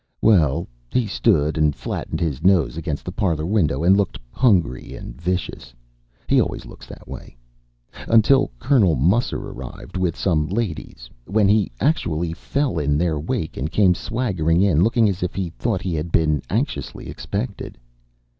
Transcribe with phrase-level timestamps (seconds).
[0.19, 5.13] Well, he stood and flattened his nose against the parlor window, and looked hungry and
[5.21, 5.75] vicious
[6.27, 7.37] he always looks that way
[8.07, 13.69] until Colonel Musser arrived with some ladies, when he actually fell in their wake and
[13.71, 17.77] came swaggering in looking as if he thought he had been anxiously expected.